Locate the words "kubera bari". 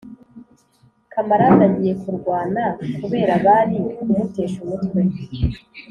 2.99-3.77